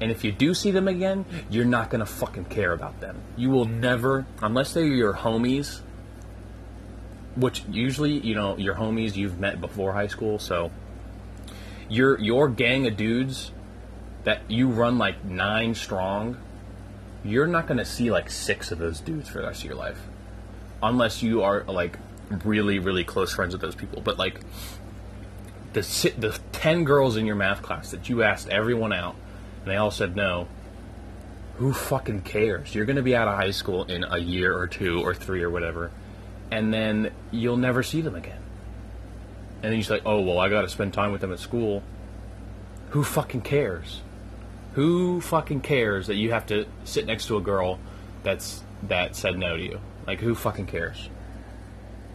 And 0.00 0.10
if 0.10 0.24
you 0.24 0.32
do 0.32 0.52
see 0.54 0.70
them 0.70 0.88
again, 0.88 1.24
you're 1.50 1.64
not 1.64 1.90
gonna 1.90 2.06
fucking 2.06 2.46
care 2.46 2.72
about 2.72 3.00
them. 3.00 3.16
You 3.36 3.50
will 3.50 3.64
never, 3.64 4.26
unless 4.42 4.72
they're 4.74 4.84
your 4.84 5.14
homies, 5.14 5.80
which 7.34 7.64
usually, 7.70 8.18
you 8.18 8.34
know, 8.34 8.56
your 8.56 8.74
homies 8.74 9.16
you've 9.16 9.38
met 9.38 9.60
before 9.60 9.92
high 9.92 10.06
school, 10.06 10.38
so 10.38 10.70
your 11.88 12.18
your 12.18 12.48
gang 12.48 12.86
of 12.86 12.96
dudes 12.96 13.52
that 14.24 14.50
you 14.50 14.68
run 14.68 14.98
like 14.98 15.24
nine 15.24 15.74
strong, 15.74 16.36
you're 17.28 17.46
not 17.46 17.66
gonna 17.66 17.84
see 17.84 18.10
like 18.10 18.30
six 18.30 18.70
of 18.70 18.78
those 18.78 19.00
dudes 19.00 19.28
for 19.28 19.38
the 19.40 19.46
rest 19.46 19.60
of 19.60 19.66
your 19.66 19.76
life. 19.76 20.00
Unless 20.82 21.22
you 21.22 21.42
are 21.42 21.64
like 21.64 21.98
really, 22.44 22.78
really 22.78 23.04
close 23.04 23.32
friends 23.32 23.54
with 23.54 23.60
those 23.60 23.74
people. 23.74 24.02
But 24.02 24.18
like 24.18 24.40
the 25.72 25.80
the 26.18 26.38
ten 26.52 26.84
girls 26.84 27.16
in 27.16 27.26
your 27.26 27.36
math 27.36 27.62
class 27.62 27.90
that 27.90 28.08
you 28.08 28.22
asked 28.22 28.48
everyone 28.48 28.92
out 28.92 29.16
and 29.60 29.72
they 29.72 29.76
all 29.76 29.90
said 29.90 30.14
no, 30.14 30.48
who 31.56 31.72
fucking 31.72 32.22
cares? 32.22 32.74
You're 32.74 32.84
going 32.84 32.96
to 32.96 33.02
be 33.02 33.16
out 33.16 33.28
of 33.28 33.34
high 33.34 33.50
school 33.50 33.84
in 33.84 34.04
a 34.04 34.18
year 34.18 34.56
or 34.56 34.66
two 34.66 35.00
or 35.02 35.14
three 35.14 35.42
or 35.42 35.50
whatever, 35.50 35.90
and 36.50 36.72
then 36.72 37.12
you'll 37.30 37.56
never 37.56 37.82
see 37.82 38.00
them 38.00 38.14
again. 38.14 38.38
And 39.62 39.72
then 39.72 39.80
you're 39.80 39.90
like, 39.90 40.06
oh, 40.06 40.20
well, 40.20 40.38
I 40.38 40.48
got 40.48 40.62
to 40.62 40.68
spend 40.68 40.92
time 40.92 41.12
with 41.12 41.20
them 41.20 41.32
at 41.32 41.38
school. 41.40 41.82
Who 42.90 43.02
fucking 43.02 43.40
cares? 43.40 44.02
Who 44.76 45.22
fucking 45.22 45.62
cares 45.62 46.08
that 46.08 46.16
you 46.16 46.32
have 46.32 46.44
to 46.48 46.66
sit 46.84 47.06
next 47.06 47.28
to 47.28 47.38
a 47.38 47.40
girl 47.40 47.78
that's 48.22 48.62
that 48.82 49.16
said 49.16 49.38
no 49.38 49.56
to 49.56 49.62
you? 49.62 49.80
Like, 50.06 50.20
who 50.20 50.34
fucking 50.34 50.66
cares? 50.66 51.08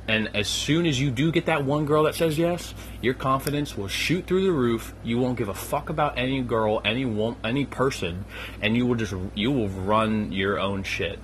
And 0.08 0.30
as 0.36 0.48
soon 0.48 0.86
as 0.86 1.02
you 1.02 1.10
do 1.10 1.32
get 1.32 1.48
that 1.48 1.66
one 1.66 1.88
girl 1.88 2.04
that 2.04 2.14
says 2.14 2.38
yes, 2.38 2.76
your 3.02 3.16
confidence 3.16 3.76
will 3.76 3.88
shoot 3.88 4.28
through 4.28 4.44
the 4.44 4.52
roof. 4.52 4.94
You 5.04 5.18
won't 5.18 5.40
give 5.40 5.50
a 5.50 5.56
fuck 5.56 5.90
about 5.90 6.20
any 6.20 6.42
girl, 6.42 6.84
any 6.86 7.04
one, 7.04 7.36
any 7.44 7.66
person, 7.66 8.26
and 8.62 8.78
you 8.78 8.86
will 8.86 8.94
just 8.96 9.16
you 9.34 9.52
will 9.52 9.70
run 9.70 10.32
your 10.32 10.60
own 10.60 10.84
shit. 10.84 11.18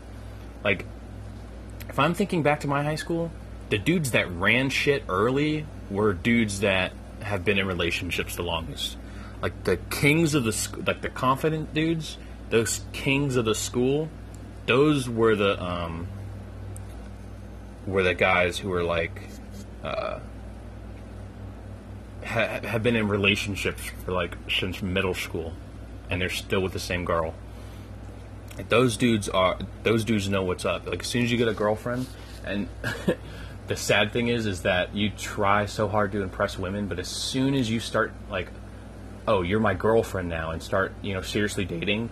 Like 0.64 0.86
if 1.88 2.00
I'm 2.00 2.16
thinking 2.16 2.42
back 2.42 2.62
to 2.62 2.68
my 2.68 2.82
high 2.82 2.96
school, 2.96 3.32
the 3.70 3.78
dudes 3.78 4.10
that 4.12 4.28
ran 4.32 4.72
shit 4.72 5.04
early 5.08 5.68
were 5.92 6.14
dudes 6.14 6.62
that 6.62 6.94
have 7.22 7.46
been 7.46 7.60
in 7.60 7.68
relationships 7.68 8.36
the 8.36 8.42
longest. 8.42 8.98
Like 9.42 9.64
the 9.64 9.78
kings 9.78 10.34
of 10.34 10.44
the 10.44 10.84
like 10.86 11.02
the 11.02 11.10
confident 11.10 11.74
dudes, 11.74 12.18
those 12.50 12.82
kings 12.92 13.36
of 13.36 13.46
the 13.46 13.56
school, 13.56 14.10
those 14.66 15.08
were 15.10 15.36
the 15.36 15.62
um 15.64 16.08
were 17.86 18.04
the 18.04 18.14
guys 18.14 18.58
who 18.58 18.70
were 18.70 18.84
like 18.84 19.22
uh 19.84 20.20
ha- 22.26 22.60
have 22.64 22.84
been 22.84 22.96
in 22.96 23.08
relationships 23.08 23.82
for 24.06 24.12
like 24.12 24.36
since 24.50 24.82
middle 24.82 25.14
school 25.14 25.54
and 26.10 26.22
they're 26.22 26.30
still 26.30 26.62
with 26.62 26.74
the 26.74 26.80
same 26.80 27.06
girl. 27.06 27.34
Like, 28.56 28.70
those 28.70 28.98
dudes 28.98 29.30
are 29.30 29.58
those 29.84 30.04
dudes 30.04 30.28
know 30.30 30.44
what's 30.44 30.66
up. 30.66 30.88
Like 30.88 31.02
as 31.02 31.08
soon 31.08 31.24
as 31.24 31.32
you 31.32 31.38
get 31.38 31.48
a 31.48 31.54
girlfriend 31.54 32.08
and 32.44 32.68
the 33.68 33.76
sad 33.76 34.12
thing 34.12 34.30
is 34.30 34.46
is 34.46 34.64
that 34.64 34.96
you 34.96 35.10
try 35.12 35.66
so 35.66 35.88
hard 35.88 36.12
to 36.14 36.22
impress 36.24 36.58
women, 36.58 36.88
but 36.88 37.00
as 37.00 37.08
soon 37.08 37.54
as 37.54 37.70
you 37.70 37.80
start 37.80 38.14
like 38.30 38.50
oh, 39.28 39.42
you're 39.42 39.60
my 39.60 39.74
girlfriend 39.74 40.30
now 40.30 40.52
and 40.52 40.64
start, 40.64 40.94
you 41.02 41.14
know, 41.14 41.22
seriously 41.22 41.66
dating, 41.66 42.10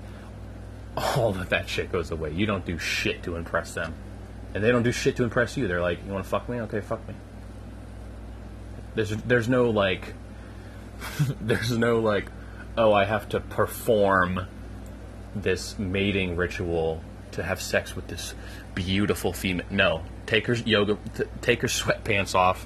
all 0.98 1.30
of 1.30 1.50
that 1.50 1.70
shit 1.70 1.92
goes 1.92 2.12
away. 2.12 2.32
You 2.32 2.46
don't 2.46 2.66
do 2.66 2.78
shit 2.78 3.24
to 3.24 3.36
impress 3.36 3.74
them. 3.74 3.94
And 4.54 4.64
they 4.64 4.72
don't 4.72 4.84
do 4.84 4.92
shit 4.92 5.16
to 5.18 5.24
impress 5.24 5.58
you. 5.58 5.68
They're 5.68 5.82
like, 5.82 6.06
"You 6.06 6.14
want 6.14 6.24
to 6.24 6.30
fuck 6.30 6.48
me? 6.48 6.62
Okay, 6.62 6.80
fuck 6.80 7.06
me." 7.08 7.14
There's 8.96 9.10
there's 9.10 9.50
no 9.50 9.70
like 9.70 10.14
there's 11.42 11.72
no 11.72 12.00
like 12.00 12.32
oh, 12.78 12.94
I 12.94 13.06
have 13.06 13.28
to 13.30 13.40
perform 13.40 14.48
this 15.36 15.78
mating 15.78 16.36
ritual 16.36 17.02
to 17.32 17.44
have 17.44 17.62
sex 17.62 17.96
with 17.96 18.08
this 18.08 18.34
beautiful 18.74 19.34
female. 19.34 19.66
No, 19.70 20.04
take 20.26 20.48
her 20.48 20.54
yoga, 20.54 20.98
t- 21.16 21.24
take 21.42 21.62
her 21.62 21.68
sweatpants 21.68 22.34
off, 22.34 22.66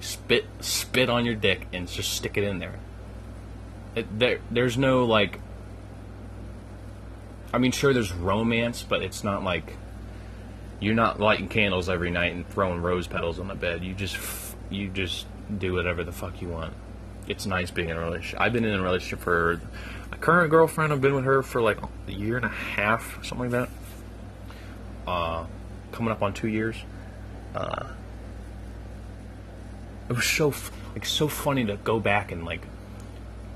spit 0.00 0.46
spit 0.60 1.08
on 1.08 1.24
your 1.24 1.36
dick, 1.36 1.68
and 1.72 1.88
just 1.88 2.12
stick 2.12 2.36
it 2.36 2.44
in 2.44 2.58
there. 2.58 2.74
It, 3.94 4.18
there, 4.18 4.40
there's 4.50 4.76
no 4.76 5.04
like. 5.04 5.40
I 7.52 7.58
mean, 7.58 7.70
sure, 7.70 7.92
there's 7.92 8.12
romance, 8.12 8.82
but 8.82 9.02
it's 9.02 9.22
not 9.22 9.44
like 9.44 9.76
you're 10.80 10.94
not 10.94 11.20
lighting 11.20 11.48
candles 11.48 11.88
every 11.88 12.10
night 12.10 12.32
and 12.32 12.48
throwing 12.50 12.82
rose 12.82 13.06
petals 13.06 13.38
on 13.38 13.48
the 13.48 13.54
bed. 13.54 13.84
You 13.84 13.94
just 13.94 14.18
you 14.70 14.88
just 14.88 15.26
do 15.58 15.72
whatever 15.72 16.04
the 16.04 16.12
fuck 16.12 16.42
you 16.42 16.48
want. 16.48 16.74
It's 17.26 17.46
nice 17.46 17.70
being 17.70 17.88
in 17.88 17.96
a 17.96 18.00
relationship. 18.00 18.40
I've 18.40 18.52
been 18.52 18.64
in 18.64 18.78
a 18.78 18.82
relationship 18.82 19.20
for 19.20 19.60
a 20.12 20.16
current 20.16 20.50
girlfriend. 20.50 20.92
I've 20.92 21.00
been 21.00 21.14
with 21.14 21.24
her 21.24 21.42
for 21.42 21.62
like 21.62 21.78
a 22.08 22.12
year 22.12 22.36
and 22.36 22.44
a 22.44 22.50
half, 22.50 23.24
something 23.24 23.50
like 23.50 23.68
that. 23.68 23.68
Uh, 25.06 25.46
coming 25.92 26.10
up 26.10 26.22
on 26.22 26.34
two 26.34 26.48
years. 26.48 26.76
Uh, 27.54 27.88
it 30.08 30.12
was 30.12 30.26
so 30.26 30.52
like 30.92 31.06
so 31.06 31.28
funny 31.28 31.64
to 31.64 31.76
go 31.76 31.98
back 31.98 32.32
and 32.32 32.44
like 32.44 32.62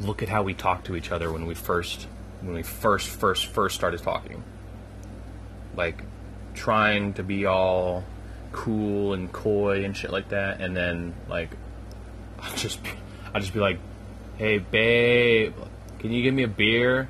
look 0.00 0.22
at 0.22 0.28
how 0.28 0.42
we 0.42 0.54
talked 0.54 0.86
to 0.86 0.96
each 0.96 1.10
other 1.10 1.32
when 1.32 1.46
we 1.46 1.54
first 1.54 2.06
when 2.40 2.54
we 2.54 2.62
first 2.62 3.08
first 3.08 3.46
first 3.46 3.74
started 3.74 4.02
talking. 4.02 4.42
Like 5.76 6.02
trying 6.54 7.14
to 7.14 7.22
be 7.22 7.46
all 7.46 8.04
cool 8.52 9.12
and 9.12 9.32
coy 9.32 9.84
and 9.84 9.96
shit 9.96 10.10
like 10.10 10.30
that, 10.30 10.60
and 10.60 10.76
then 10.76 11.14
like 11.28 11.50
I 12.40 12.54
just 12.56 12.80
I 13.34 13.40
just 13.40 13.52
be 13.52 13.60
like, 13.60 13.78
"Hey 14.36 14.58
babe, 14.58 15.54
can 15.98 16.12
you 16.12 16.22
give 16.22 16.34
me 16.34 16.44
a 16.44 16.48
beer?" 16.48 17.08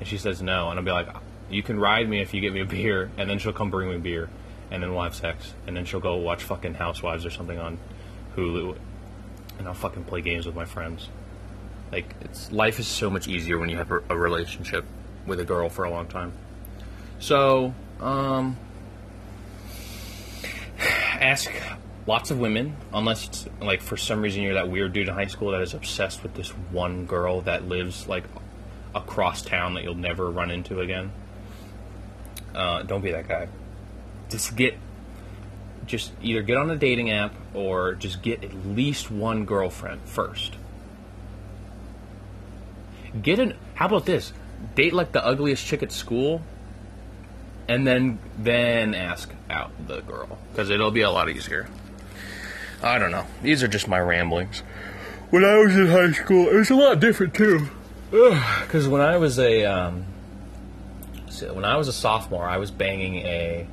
And 0.00 0.08
she 0.08 0.18
says 0.18 0.42
no, 0.42 0.70
and 0.70 0.78
I'll 0.78 0.84
be 0.84 0.90
like, 0.90 1.08
"You 1.50 1.62
can 1.62 1.78
ride 1.78 2.08
me 2.08 2.20
if 2.20 2.34
you 2.34 2.40
get 2.40 2.52
me 2.52 2.60
a 2.60 2.64
beer," 2.76 3.10
and 3.16 3.28
then 3.28 3.38
she'll 3.38 3.52
come 3.52 3.70
bring 3.70 3.90
me 3.90 3.98
beer, 3.98 4.28
and 4.70 4.82
then 4.82 4.92
we'll 4.92 5.04
have 5.04 5.14
sex, 5.14 5.54
and 5.66 5.76
then 5.76 5.84
she'll 5.84 6.00
go 6.00 6.16
watch 6.16 6.42
fucking 6.42 6.74
Housewives 6.74 7.24
or 7.24 7.30
something 7.30 7.58
on 7.58 7.78
Hulu, 8.36 8.76
and 9.58 9.68
I'll 9.68 9.74
fucking 9.74 10.04
play 10.04 10.20
games 10.20 10.46
with 10.46 10.56
my 10.56 10.64
friends. 10.64 11.08
Like 11.94 12.12
it's 12.22 12.50
life 12.50 12.80
is 12.80 12.88
so 12.88 13.08
much 13.08 13.28
easier 13.28 13.56
when 13.56 13.68
you 13.68 13.76
have 13.76 13.88
a, 13.92 14.18
relationship 14.18 14.84
with 15.28 15.38
a 15.38 15.44
girl 15.44 15.68
for 15.68 15.84
a 15.84 15.90
long 15.90 16.08
time. 16.08 16.32
So, 17.20 17.72
um, 18.00 18.56
ask 20.80 21.52
lots 22.04 22.32
of 22.32 22.40
women, 22.40 22.76
unless 22.92 23.28
it's 23.28 23.48
like 23.62 23.80
for 23.80 23.96
some 23.96 24.22
reason 24.22 24.42
you're 24.42 24.54
that 24.54 24.68
weird 24.68 24.92
dude 24.92 25.06
in 25.06 25.14
high 25.14 25.28
school 25.28 25.52
that 25.52 25.60
is 25.60 25.72
obsessed 25.72 26.24
with 26.24 26.34
this 26.34 26.48
one 26.48 27.06
girl 27.06 27.42
that 27.42 27.68
lives 27.68 28.08
like 28.08 28.24
across 28.92 29.42
town 29.42 29.74
that 29.74 29.84
you'll 29.84 29.94
never 29.94 30.28
run 30.28 30.50
into 30.50 30.80
again. 30.80 31.12
Uh, 32.56 32.82
don't 32.82 33.02
be 33.02 33.12
that 33.12 33.28
guy. 33.28 33.46
Just 34.30 34.56
get, 34.56 34.76
just 35.86 36.10
either 36.20 36.42
get 36.42 36.56
on 36.56 36.68
a 36.70 36.76
dating 36.76 37.12
app 37.12 37.32
or 37.54 37.94
just 37.94 38.20
get 38.20 38.42
at 38.42 38.66
least 38.66 39.12
one 39.12 39.44
girlfriend 39.44 40.00
first. 40.02 40.56
Get 43.20 43.38
an. 43.38 43.54
How 43.74 43.86
about 43.86 44.06
this? 44.06 44.32
Date 44.74 44.92
like 44.92 45.12
the 45.12 45.24
ugliest 45.24 45.64
chick 45.64 45.82
at 45.82 45.92
school, 45.92 46.42
and 47.68 47.86
then 47.86 48.18
then 48.38 48.94
ask 48.94 49.30
out 49.48 49.70
the 49.86 50.00
girl 50.00 50.38
because 50.50 50.70
it'll 50.70 50.90
be 50.90 51.02
a 51.02 51.10
lot 51.10 51.28
easier. 51.28 51.68
I 52.82 52.98
don't 52.98 53.10
know. 53.10 53.26
These 53.42 53.62
are 53.62 53.68
just 53.68 53.88
my 53.88 53.98
ramblings. 53.98 54.62
When 55.30 55.44
I 55.44 55.56
was 55.58 55.74
in 55.76 55.86
high 55.86 56.12
school, 56.12 56.48
it 56.48 56.54
was 56.54 56.70
a 56.70 56.74
lot 56.74 57.00
different 57.00 57.34
too. 57.34 57.68
Because 58.10 58.86
when 58.86 59.00
I 59.00 59.16
was 59.16 59.38
a 59.38 59.64
um, 59.64 60.04
when 61.52 61.64
I 61.64 61.76
was 61.76 61.88
a 61.88 61.92
sophomore, 61.92 62.46
I 62.46 62.58
was 62.58 62.70
banging 62.70 63.16
a 63.16 63.66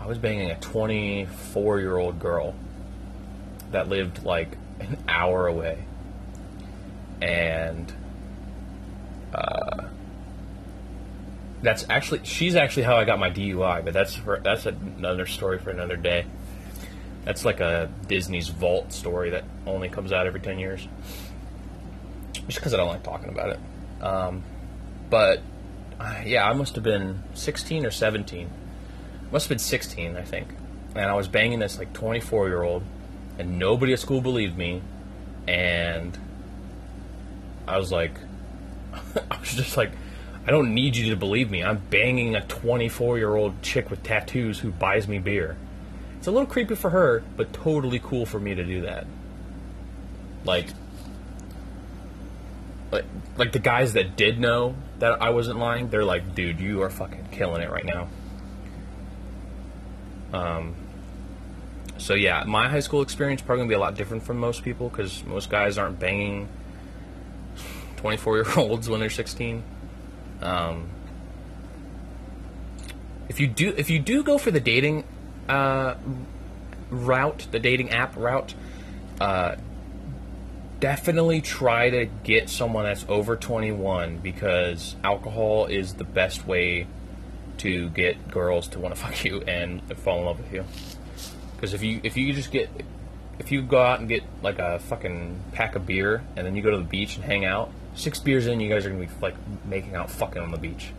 I 0.00 0.06
was 0.06 0.18
banging 0.18 0.50
a 0.50 0.58
24 0.58 1.80
year 1.80 1.96
old 1.96 2.18
girl 2.18 2.54
that 3.72 3.88
lived 3.88 4.24
like 4.24 4.56
an 4.80 4.96
hour 5.06 5.46
away, 5.46 5.84
and 7.20 7.92
uh, 9.34 9.88
that's 11.62 11.84
actually 11.88 12.20
she's 12.24 12.54
actually 12.54 12.84
how 12.84 12.96
I 12.96 13.04
got 13.04 13.18
my 13.18 13.30
DUI, 13.30 13.84
but 13.84 13.92
that's 13.92 14.14
for, 14.14 14.40
that's 14.40 14.66
another 14.66 15.26
story 15.26 15.58
for 15.58 15.70
another 15.70 15.96
day. 15.96 16.26
That's 17.24 17.44
like 17.44 17.60
a 17.60 17.90
Disney's 18.06 18.48
Vault 18.48 18.92
story 18.92 19.30
that 19.30 19.44
only 19.66 19.88
comes 19.88 20.12
out 20.12 20.26
every 20.26 20.40
ten 20.40 20.58
years. 20.58 20.86
Just 22.32 22.58
because 22.58 22.72
I 22.72 22.76
don't 22.78 22.88
like 22.88 23.02
talking 23.02 23.28
about 23.28 23.50
it. 23.50 24.02
Um, 24.02 24.42
but 25.10 25.42
uh, 26.00 26.22
yeah, 26.24 26.48
I 26.48 26.52
must 26.52 26.74
have 26.76 26.84
been 26.84 27.22
16 27.34 27.84
or 27.84 27.90
17. 27.90 28.48
Must 29.32 29.44
have 29.44 29.48
been 29.48 29.58
16, 29.58 30.16
I 30.16 30.22
think. 30.22 30.48
And 30.94 31.04
I 31.04 31.14
was 31.14 31.28
banging 31.28 31.58
this 31.58 31.78
like 31.78 31.92
24 31.92 32.48
year 32.48 32.62
old, 32.62 32.84
and 33.38 33.58
nobody 33.58 33.92
at 33.92 33.98
school 33.98 34.20
believed 34.20 34.56
me. 34.56 34.80
And 35.46 36.16
I 37.66 37.78
was 37.78 37.90
like, 37.90 38.14
I 39.30 39.38
was 39.38 39.54
just 39.54 39.76
like, 39.76 39.92
I 40.46 40.50
don't 40.50 40.74
need 40.74 40.96
you 40.96 41.10
to 41.10 41.16
believe 41.16 41.50
me. 41.50 41.62
I'm 41.62 41.78
banging 41.90 42.34
a 42.34 42.40
24 42.40 43.18
year 43.18 43.34
old 43.34 43.60
chick 43.62 43.90
with 43.90 44.02
tattoos 44.02 44.60
who 44.60 44.70
buys 44.70 45.06
me 45.06 45.18
beer. 45.18 45.56
It's 46.18 46.26
a 46.26 46.30
little 46.30 46.46
creepy 46.46 46.74
for 46.74 46.90
her, 46.90 47.22
but 47.36 47.52
totally 47.52 47.98
cool 47.98 48.26
for 48.26 48.40
me 48.40 48.54
to 48.54 48.64
do 48.64 48.80
that. 48.82 49.06
Like, 50.44 50.68
like, 52.90 53.04
like 53.36 53.52
the 53.52 53.58
guys 53.58 53.92
that 53.92 54.16
did 54.16 54.40
know 54.40 54.74
that 54.98 55.22
I 55.22 55.30
wasn't 55.30 55.58
lying, 55.58 55.90
they're 55.90 56.04
like, 56.04 56.34
dude, 56.34 56.60
you 56.60 56.82
are 56.82 56.90
fucking 56.90 57.28
killing 57.30 57.62
it 57.62 57.70
right 57.70 57.84
now. 57.84 58.08
Um, 60.32 60.74
so 61.98 62.14
yeah, 62.14 62.44
my 62.46 62.68
high 62.68 62.80
school 62.80 63.02
experience 63.02 63.42
probably 63.42 63.60
gonna 63.62 63.68
be 63.68 63.74
a 63.74 63.78
lot 63.78 63.96
different 63.96 64.22
from 64.22 64.38
most 64.38 64.62
people 64.62 64.88
because 64.88 65.24
most 65.24 65.50
guys 65.50 65.78
aren't 65.78 65.98
banging 65.98 66.48
24 67.98 68.36
year 68.36 68.46
olds 68.56 68.88
when 68.88 69.00
they're 69.00 69.10
16. 69.10 69.62
Um, 70.40 70.88
if 73.28 73.40
you 73.40 73.46
do, 73.46 73.74
if 73.76 73.90
you 73.90 73.98
do 73.98 74.22
go 74.22 74.38
for 74.38 74.50
the 74.50 74.60
dating 74.60 75.04
uh, 75.48 75.96
route, 76.90 77.46
the 77.50 77.58
dating 77.58 77.90
app 77.90 78.16
route, 78.16 78.54
uh, 79.20 79.56
definitely 80.80 81.40
try 81.40 81.90
to 81.90 82.06
get 82.24 82.48
someone 82.48 82.84
that's 82.84 83.04
over 83.08 83.36
21 83.36 84.18
because 84.18 84.96
alcohol 85.04 85.66
is 85.66 85.94
the 85.94 86.04
best 86.04 86.46
way 86.46 86.86
to 87.58 87.88
get 87.90 88.30
girls 88.30 88.68
to 88.68 88.78
want 88.78 88.94
to 88.94 89.00
fuck 89.04 89.24
you 89.24 89.42
and 89.42 89.82
fall 89.98 90.20
in 90.20 90.24
love 90.24 90.38
with 90.38 90.52
you. 90.52 90.64
Because 91.56 91.74
if 91.74 91.82
you 91.82 92.00
if 92.04 92.16
you 92.16 92.32
just 92.32 92.52
get 92.52 92.70
if 93.38 93.52
you 93.52 93.62
go 93.62 93.80
out 93.80 94.00
and 94.00 94.08
get 94.08 94.24
like 94.42 94.58
a 94.58 94.78
fucking 94.80 95.40
pack 95.52 95.74
of 95.74 95.86
beer 95.86 96.22
and 96.36 96.46
then 96.46 96.56
you 96.56 96.62
go 96.62 96.70
to 96.70 96.78
the 96.78 96.84
beach 96.84 97.16
and 97.16 97.24
hang 97.24 97.44
out, 97.44 97.70
six 97.94 98.18
beers 98.18 98.46
in, 98.46 98.60
you 98.60 98.68
guys 98.68 98.84
are 98.86 98.90
gonna 98.90 99.04
be 99.04 99.12
like 99.20 99.34
making 99.66 99.94
out 99.94 100.10
fucking 100.10 100.40
on 100.40 100.50
the 100.50 100.58
beach, 100.58 100.92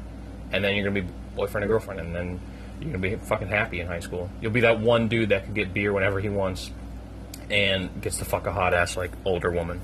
and 0.51 0.63
then 0.63 0.75
you're 0.75 0.87
gonna 0.87 1.01
be 1.01 1.07
boyfriend 1.35 1.63
and 1.63 1.71
girlfriend, 1.71 1.99
and 1.99 2.15
then 2.15 2.39
you're 2.79 2.91
gonna 2.91 2.99
be 2.99 3.15
fucking 3.15 3.47
happy 3.47 3.79
in 3.79 3.87
high 3.87 3.99
school. 3.99 4.29
You'll 4.41 4.51
be 4.51 4.61
that 4.61 4.79
one 4.79 5.07
dude 5.07 5.29
that 5.29 5.45
can 5.45 5.53
get 5.53 5.73
beer 5.73 5.93
whenever 5.93 6.19
he 6.19 6.29
wants, 6.29 6.71
and 7.49 8.01
gets 8.01 8.17
to 8.17 8.25
fuck 8.25 8.47
a 8.47 8.51
hot 8.51 8.73
ass 8.73 8.95
like 8.95 9.11
older 9.25 9.51
woman. 9.51 9.81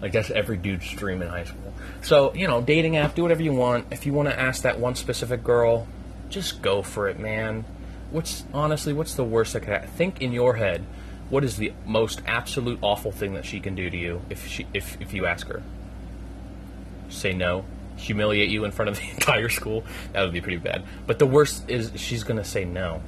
Like 0.00 0.12
that's 0.12 0.30
every 0.30 0.56
dude's 0.56 0.90
dream 0.92 1.22
in 1.22 1.28
high 1.28 1.44
school. 1.44 1.72
So 2.02 2.34
you 2.34 2.46
know, 2.46 2.60
dating 2.60 2.96
app, 2.96 3.14
do 3.14 3.22
whatever 3.22 3.42
you 3.42 3.52
want. 3.52 3.86
If 3.90 4.06
you 4.06 4.12
want 4.12 4.28
to 4.28 4.38
ask 4.38 4.62
that 4.62 4.78
one 4.78 4.94
specific 4.94 5.42
girl, 5.42 5.86
just 6.28 6.62
go 6.62 6.82
for 6.82 7.08
it, 7.08 7.18
man. 7.18 7.64
what's 8.10 8.44
honestly 8.54 8.92
what's 8.92 9.14
the 9.14 9.24
worst 9.24 9.52
that 9.52 9.60
could 9.60 9.70
happen? 9.70 9.88
Think 9.90 10.22
in 10.22 10.32
your 10.32 10.54
head, 10.54 10.84
what 11.30 11.44
is 11.44 11.56
the 11.56 11.72
most 11.84 12.22
absolute 12.26 12.78
awful 12.82 13.12
thing 13.12 13.34
that 13.34 13.44
she 13.44 13.60
can 13.60 13.74
do 13.74 13.90
to 13.90 13.96
you 13.96 14.22
if 14.30 14.46
she 14.46 14.66
if 14.72 15.00
if 15.00 15.12
you 15.12 15.26
ask 15.26 15.46
her? 15.48 15.62
Say 17.08 17.32
no, 17.32 17.64
humiliate 17.96 18.48
you 18.50 18.64
in 18.64 18.72
front 18.72 18.88
of 18.88 18.96
the 18.96 19.08
entire 19.10 19.48
school. 19.48 19.84
That 20.12 20.22
would 20.22 20.32
be 20.32 20.40
pretty 20.40 20.58
bad. 20.58 20.84
But 21.06 21.18
the 21.18 21.26
worst 21.26 21.68
is 21.68 21.92
she's 21.96 22.24
gonna 22.24 22.44
say 22.44 22.64
no. 22.64 23.02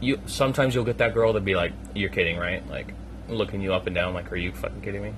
You 0.00 0.20
sometimes 0.26 0.74
you'll 0.74 0.84
get 0.84 0.98
that 0.98 1.12
girl 1.12 1.32
to 1.34 1.40
be 1.40 1.56
like, 1.56 1.72
"You're 1.94 2.10
kidding, 2.10 2.38
right?" 2.38 2.66
Like 2.68 2.94
looking 3.28 3.60
you 3.60 3.74
up 3.74 3.86
and 3.86 3.94
down, 3.94 4.14
like, 4.14 4.30
"Are 4.32 4.36
you 4.36 4.52
fucking 4.52 4.80
kidding 4.80 5.02
me?" 5.02 5.12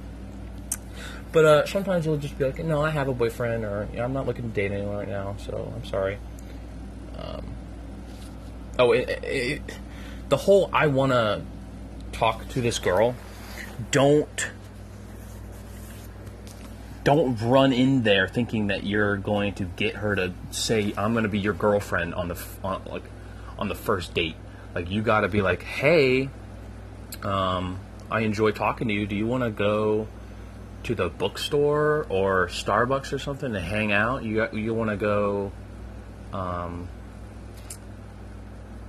But 1.32 1.44
uh, 1.44 1.66
sometimes 1.66 2.06
you'll 2.06 2.16
just 2.16 2.36
be 2.38 2.44
like, 2.44 2.64
"No, 2.64 2.82
I 2.82 2.90
have 2.90 3.08
a 3.08 3.14
boyfriend," 3.14 3.64
or 3.64 3.86
"I'm 3.96 4.12
not 4.12 4.26
looking 4.26 4.48
to 4.48 4.54
date 4.54 4.72
anyone 4.72 4.96
right 4.96 5.08
now, 5.08 5.36
so 5.38 5.72
I'm 5.76 5.84
sorry." 5.84 6.18
Um, 7.16 7.44
oh, 8.78 8.92
it, 8.92 9.08
it, 9.22 9.78
the 10.30 10.36
whole 10.36 10.70
I 10.72 10.86
want 10.86 11.12
to 11.12 11.42
talk 12.12 12.48
to 12.50 12.60
this 12.62 12.78
girl. 12.78 13.14
Don't 13.90 14.50
don't 17.02 17.36
run 17.40 17.72
in 17.72 18.02
there 18.02 18.28
thinking 18.28 18.68
that 18.68 18.84
you're 18.84 19.16
going 19.16 19.54
to 19.54 19.64
get 19.64 19.96
her 19.96 20.14
to 20.14 20.32
say 20.50 20.94
I'm 20.96 21.12
going 21.12 21.24
to 21.24 21.30
be 21.30 21.38
your 21.38 21.54
girlfriend 21.54 22.14
on 22.14 22.28
the 22.28 22.38
on, 22.62 22.82
like 22.86 23.04
on 23.58 23.68
the 23.68 23.74
first 23.74 24.14
date. 24.14 24.36
Like 24.74 24.90
you 24.90 25.02
got 25.02 25.20
to 25.20 25.28
be 25.28 25.42
like, 25.42 25.62
"Hey, 25.62 26.30
um, 27.22 27.80
I 28.10 28.20
enjoy 28.20 28.52
talking 28.52 28.88
to 28.88 28.94
you. 28.94 29.06
Do 29.06 29.16
you 29.16 29.26
want 29.26 29.42
to 29.42 29.50
go 29.50 30.06
to 30.84 30.94
the 30.94 31.08
bookstore 31.08 32.06
or 32.08 32.46
Starbucks 32.46 33.12
or 33.12 33.18
something 33.18 33.52
to 33.52 33.60
hang 33.60 33.92
out? 33.92 34.22
You 34.22 34.48
you 34.52 34.74
want 34.74 34.90
to 34.90 34.96
go 34.96 35.52
um 36.32 36.88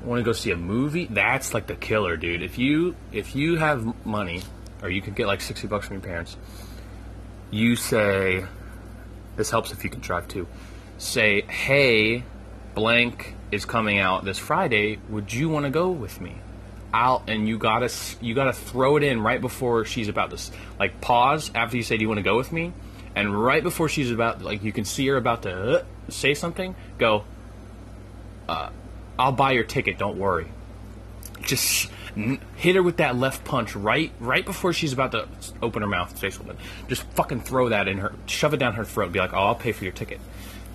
want 0.03 0.19
to 0.19 0.23
go 0.23 0.33
see 0.33 0.51
a 0.51 0.55
movie? 0.55 1.07
That's 1.09 1.53
like 1.53 1.67
the 1.67 1.75
killer, 1.75 2.17
dude. 2.17 2.41
If 2.41 2.57
you 2.57 2.95
if 3.11 3.35
you 3.35 3.57
have 3.57 4.05
money 4.05 4.41
or 4.81 4.89
you 4.89 5.01
can 5.01 5.13
get 5.13 5.27
like 5.27 5.41
60 5.41 5.67
bucks 5.67 5.87
from 5.87 5.95
your 5.95 6.03
parents, 6.03 6.37
you 7.51 7.75
say 7.75 8.45
this 9.35 9.49
helps 9.49 9.71
if 9.71 9.83
you 9.83 9.89
can 9.89 10.01
drive 10.01 10.27
too. 10.27 10.47
Say, 10.97 11.41
"Hey, 11.41 12.23
blank 12.75 13.35
is 13.51 13.65
coming 13.65 13.99
out 13.99 14.25
this 14.25 14.37
Friday. 14.37 14.99
Would 15.09 15.33
you 15.33 15.49
want 15.49 15.65
to 15.65 15.71
go 15.71 15.89
with 15.89 16.21
me?" 16.21 16.35
I'll 16.93 17.23
and 17.27 17.47
you 17.47 17.57
gotta 17.57 17.89
you 18.19 18.33
gotta 18.33 18.53
throw 18.53 18.97
it 18.97 19.03
in 19.03 19.21
right 19.21 19.39
before 19.39 19.85
she's 19.85 20.09
about 20.09 20.31
to 20.31 20.51
like 20.79 20.99
pause 20.99 21.51
after 21.55 21.77
you 21.77 21.83
say, 21.83 21.97
"Do 21.97 22.01
you 22.01 22.09
want 22.09 22.19
to 22.19 22.23
go 22.23 22.37
with 22.37 22.51
me?" 22.51 22.73
And 23.15 23.41
right 23.41 23.63
before 23.63 23.89
she's 23.89 24.11
about 24.11 24.41
like 24.41 24.63
you 24.63 24.71
can 24.71 24.85
see 24.85 25.07
her 25.07 25.17
about 25.17 25.43
to 25.43 25.79
uh, 25.79 25.83
say 26.09 26.33
something, 26.33 26.75
go. 26.97 27.23
Uh, 28.47 28.69
I'll 29.21 29.31
buy 29.31 29.51
your 29.51 29.63
ticket. 29.63 29.97
Don't 29.97 30.17
worry. 30.17 30.47
Just 31.41 31.89
hit 32.55 32.75
her 32.75 32.83
with 32.83 32.97
that 32.97 33.15
left 33.15 33.45
punch 33.45 33.75
right 33.75 34.11
right 34.19 34.45
before 34.45 34.73
she's 34.73 34.91
about 34.91 35.13
to 35.13 35.27
open 35.61 35.81
her 35.81 35.87
mouth 35.87 36.17
say 36.17 36.29
something. 36.29 36.57
Just 36.87 37.03
fucking 37.13 37.41
throw 37.41 37.69
that 37.69 37.87
in 37.87 37.99
her, 37.99 38.13
shove 38.25 38.53
it 38.53 38.57
down 38.57 38.73
her 38.73 38.83
throat. 38.83 39.11
Be 39.11 39.19
like, 39.19 39.33
"Oh, 39.33 39.37
I'll 39.37 39.55
pay 39.55 39.71
for 39.71 39.83
your 39.83 39.93
ticket." 39.93 40.19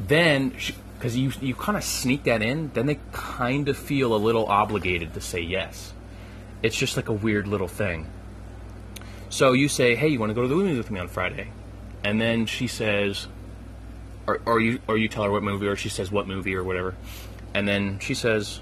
Then, 0.01 0.55
because 0.97 1.17
you 1.17 1.33
you 1.41 1.55
kind 1.55 1.77
of 1.77 1.85
sneak 1.85 2.25
that 2.25 2.41
in, 2.41 2.71
then 2.73 2.87
they 2.87 2.99
kind 3.13 3.69
of 3.69 3.77
feel 3.77 4.15
a 4.15 4.17
little 4.17 4.47
obligated 4.47 5.15
to 5.15 5.21
say 5.21 5.41
yes. 5.41 5.93
It's 6.63 6.77
just 6.77 6.97
like 6.97 7.09
a 7.09 7.13
weird 7.13 7.47
little 7.47 7.69
thing. 7.69 8.07
So 9.29 9.53
you 9.53 9.69
say, 9.69 9.95
"Hey, 9.95 10.09
you 10.09 10.19
want 10.19 10.31
to 10.31 10.35
go 10.35 10.43
to 10.43 10.49
the 10.49 10.55
movies 10.55 10.79
with 10.79 10.91
me 10.91 11.01
on 11.01 11.09
Friday?" 11.09 11.49
And 12.03 12.21
then 12.21 12.47
she 12.47 12.69
says, 12.69 13.27
or, 14.27 14.41
or 14.47 14.61
you 14.61 14.79
or 14.87 14.97
you 14.97 15.09
tell 15.09 15.25
her 15.25 15.31
what 15.31 15.43
movie, 15.43 15.67
or 15.67 15.77
she 15.77 15.89
says 15.89 16.11
what 16.11 16.27
movie 16.27 16.55
or 16.55 16.65
whatever, 16.65 16.95
and 17.57 17.67
then 17.67 17.99
she 18.01 18.13
says, 18.13 18.61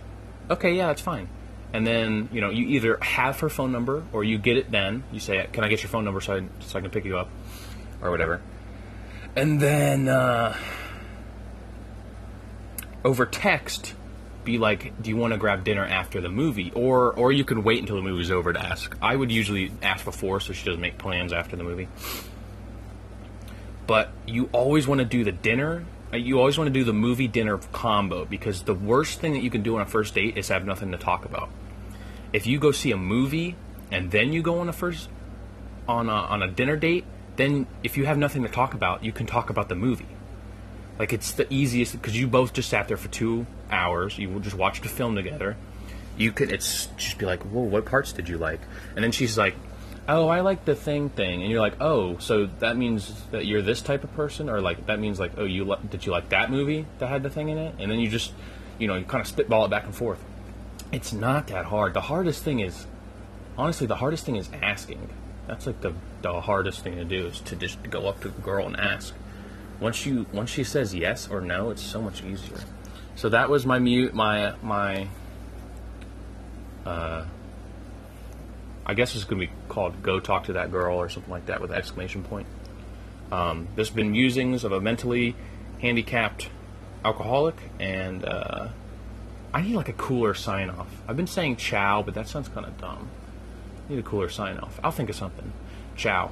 "Okay, 0.48 0.74
yeah, 0.76 0.86
that's 0.86 1.02
fine." 1.02 1.28
And 1.72 1.84
then 1.84 2.28
you 2.32 2.40
know 2.40 2.50
you 2.50 2.68
either 2.68 2.96
have 3.02 3.40
her 3.40 3.48
phone 3.48 3.72
number 3.72 4.04
or 4.12 4.22
you 4.22 4.38
get 4.38 4.56
it. 4.56 4.70
Then 4.70 5.02
you 5.10 5.18
say, 5.18 5.48
"Can 5.52 5.64
I 5.64 5.68
get 5.68 5.82
your 5.82 5.90
phone 5.90 6.04
number 6.04 6.20
so 6.20 6.36
I 6.36 6.42
so 6.60 6.78
I 6.78 6.80
can 6.80 6.92
pick 6.92 7.04
you 7.04 7.18
up?" 7.18 7.28
or 8.00 8.12
whatever. 8.12 8.40
And 9.34 9.60
then 9.60 10.06
uh, 10.06 10.56
over 13.04 13.26
text, 13.26 13.94
be 14.44 14.58
like, 14.58 15.02
"Do 15.02 15.10
you 15.10 15.16
want 15.16 15.32
to 15.32 15.38
grab 15.38 15.64
dinner 15.64 15.84
after 15.84 16.20
the 16.20 16.28
movie?" 16.28 16.70
Or 16.72 17.12
or 17.14 17.32
you 17.32 17.44
can 17.44 17.64
wait 17.64 17.80
until 17.80 17.96
the 17.96 18.02
movie's 18.02 18.30
over 18.30 18.52
to 18.52 18.60
ask. 18.64 18.96
I 19.02 19.16
would 19.16 19.32
usually 19.32 19.72
ask 19.82 20.04
before 20.04 20.38
so 20.38 20.52
she 20.52 20.64
doesn't 20.64 20.80
make 20.80 20.98
plans 20.98 21.32
after 21.32 21.56
the 21.56 21.64
movie. 21.64 21.88
But 23.88 24.12
you 24.24 24.48
always 24.52 24.86
want 24.86 25.00
to 25.00 25.04
do 25.04 25.24
the 25.24 25.32
dinner. 25.32 25.84
You 26.14 26.38
always 26.38 26.56
want 26.56 26.68
to 26.68 26.72
do 26.72 26.84
the 26.84 26.92
movie 26.92 27.26
dinner 27.26 27.58
combo 27.58 28.24
because 28.24 28.62
the 28.62 28.74
worst 28.74 29.20
thing 29.20 29.32
that 29.32 29.42
you 29.42 29.50
can 29.50 29.62
do 29.62 29.76
on 29.76 29.82
a 29.82 29.86
first 29.86 30.14
date 30.14 30.36
is 30.38 30.48
have 30.48 30.64
nothing 30.64 30.92
to 30.92 30.98
talk 30.98 31.24
about. 31.24 31.50
If 32.32 32.46
you 32.46 32.58
go 32.58 32.70
see 32.72 32.92
a 32.92 32.96
movie 32.96 33.56
and 33.90 34.10
then 34.10 34.32
you 34.32 34.42
go 34.42 34.60
on 34.60 34.68
a 34.68 34.72
first 34.72 35.08
on 35.88 36.08
a, 36.08 36.12
on 36.12 36.42
a 36.42 36.48
dinner 36.48 36.76
date, 36.76 37.04
then 37.36 37.66
if 37.82 37.96
you 37.96 38.06
have 38.06 38.16
nothing 38.16 38.42
to 38.42 38.48
talk 38.48 38.74
about, 38.74 39.04
you 39.04 39.12
can 39.12 39.26
talk 39.26 39.50
about 39.50 39.68
the 39.68 39.74
movie. 39.74 40.06
Like 40.98 41.12
it's 41.12 41.32
the 41.32 41.52
easiest 41.52 41.92
because 41.92 42.16
you 42.16 42.28
both 42.28 42.52
just 42.52 42.68
sat 42.68 42.86
there 42.86 42.96
for 42.96 43.08
two 43.08 43.46
hours. 43.70 44.16
You 44.16 44.38
just 44.40 44.56
watched 44.56 44.84
a 44.86 44.88
film 44.88 45.16
together. 45.16 45.56
You 46.16 46.30
could 46.30 46.52
it's 46.52 46.86
just 46.96 47.18
be 47.18 47.26
like, 47.26 47.42
"Whoa, 47.42 47.62
what 47.62 47.86
parts 47.86 48.12
did 48.12 48.28
you 48.28 48.38
like?" 48.38 48.60
And 48.94 49.02
then 49.02 49.10
she's 49.10 49.36
like, 49.36 49.56
"Oh, 50.08 50.28
I 50.28 50.40
like 50.40 50.64
the 50.64 50.74
thing 50.74 51.08
thing," 51.08 51.42
and 51.42 51.50
you're 51.50 51.60
like, 51.60 51.80
"Oh, 51.80 52.18
so 52.18 52.46
that 52.60 52.76
means 52.76 53.22
that 53.30 53.46
you're 53.46 53.62
this 53.62 53.82
type 53.82 54.04
of 54.04 54.12
person, 54.14 54.48
or 54.48 54.60
like 54.60 54.86
that 54.86 54.98
means 54.98 55.18
like, 55.18 55.32
oh, 55.36 55.44
you 55.44 55.64
li- 55.64 55.78
did 55.90 56.04
you 56.06 56.12
like 56.12 56.28
that 56.30 56.50
movie 56.50 56.86
that 56.98 57.08
had 57.08 57.22
the 57.22 57.30
thing 57.30 57.48
in 57.48 57.58
it?" 57.58 57.74
And 57.78 57.90
then 57.90 57.98
you 58.00 58.08
just, 58.08 58.32
you 58.78 58.86
know, 58.86 58.96
you 58.96 59.04
kind 59.04 59.20
of 59.20 59.26
spitball 59.26 59.64
it 59.64 59.70
back 59.70 59.84
and 59.84 59.94
forth. 59.94 60.22
It's 60.92 61.12
not 61.12 61.48
that 61.48 61.66
hard. 61.66 61.94
The 61.94 62.02
hardest 62.02 62.42
thing 62.42 62.60
is, 62.60 62.86
honestly, 63.56 63.86
the 63.86 63.96
hardest 63.96 64.24
thing 64.24 64.36
is 64.36 64.48
asking. 64.62 65.08
That's 65.46 65.66
like 65.66 65.80
the 65.80 65.94
the 66.22 66.40
hardest 66.40 66.80
thing 66.80 66.96
to 66.96 67.04
do 67.04 67.26
is 67.26 67.40
to 67.40 67.56
just 67.56 67.82
go 67.90 68.08
up 68.08 68.20
to 68.20 68.28
the 68.28 68.40
girl 68.40 68.66
and 68.66 68.78
ask. 68.78 69.14
Once 69.80 70.06
you 70.06 70.26
once 70.32 70.50
she 70.50 70.64
says 70.64 70.94
yes 70.94 71.28
or 71.28 71.40
no, 71.40 71.70
it's 71.70 71.82
so 71.82 72.00
much 72.00 72.22
easier. 72.22 72.60
So 73.16 73.28
that 73.28 73.50
was 73.50 73.66
my 73.66 73.78
mute 73.78 74.14
my 74.14 74.54
my. 74.62 75.08
Uh, 76.86 77.24
I 78.86 78.94
guess 78.94 79.14
it's 79.14 79.24
going 79.24 79.40
to 79.40 79.46
be 79.46 79.52
called 79.68 80.02
"Go 80.02 80.20
Talk 80.20 80.44
to 80.44 80.54
That 80.54 80.70
Girl" 80.70 80.96
or 80.96 81.08
something 81.08 81.30
like 81.30 81.46
that 81.46 81.60
with 81.60 81.70
an 81.70 81.76
exclamation 81.76 82.22
point. 82.22 82.46
Um, 83.32 83.68
there's 83.74 83.90
been 83.90 84.10
musings 84.10 84.64
of 84.64 84.72
a 84.72 84.80
mentally 84.80 85.34
handicapped 85.80 86.50
alcoholic, 87.04 87.56
and 87.80 88.24
uh, 88.24 88.68
I 89.52 89.62
need 89.62 89.74
like 89.74 89.88
a 89.88 89.94
cooler 89.94 90.34
sign 90.34 90.70
off. 90.70 90.88
I've 91.08 91.16
been 91.16 91.26
saying 91.26 91.56
"ciao," 91.56 92.02
but 92.02 92.14
that 92.14 92.28
sounds 92.28 92.48
kind 92.48 92.66
of 92.66 92.78
dumb. 92.78 93.08
I 93.86 93.92
need 93.92 93.98
a 93.98 94.02
cooler 94.02 94.28
sign 94.28 94.58
off. 94.58 94.78
I'll 94.82 94.92
think 94.92 95.10
of 95.10 95.16
something. 95.16 95.52
Ciao. 95.96 96.30